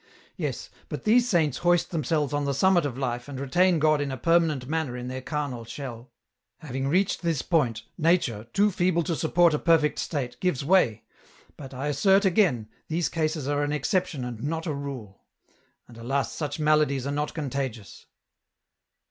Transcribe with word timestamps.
Yes, 0.35 0.71
but 0.89 1.03
these 1.03 1.29
saints 1.29 1.59
hoist 1.59 1.91
themselves 1.91 2.33
on 2.33 2.45
the 2.45 2.55
summit 2.55 2.87
of 2.87 2.97
life 2.97 3.27
and 3.27 3.39
retain 3.39 3.77
God 3.77 4.01
in 4.01 4.09
a 4.11 4.17
permanent 4.17 4.67
manner 4.67 4.97
in 4.97 5.09
their 5.09 5.21
carnal 5.21 5.63
shell. 5.63 6.09
Having 6.57 6.87
reached 6.87 7.21
this 7.21 7.43
point, 7.43 7.83
nature, 7.99 8.45
too 8.51 8.71
feeble 8.71 9.03
to 9.03 9.15
support 9.15 9.53
a 9.53 9.59
perfect 9.59 9.99
state, 9.99 10.39
gives 10.39 10.65
way, 10.65 11.03
but, 11.55 11.71
I 11.71 11.85
assert 11.89 12.25
again, 12.25 12.67
these 12.87 13.09
cases 13.09 13.47
are 13.47 13.61
an 13.61 13.71
exception 13.71 14.25
and 14.25 14.41
not 14.41 14.65
a 14.65 14.73
rule. 14.73 15.21
And, 15.87 15.99
alas, 15.99 16.33
such 16.33 16.57
maladies 16.59 17.05
are 17.05 17.11
not 17.11 17.35
contagious. 17.35 18.07